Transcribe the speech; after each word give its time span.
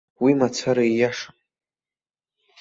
Уи 0.23 0.31
мацара 0.39 0.83
ииашам. 0.87 1.35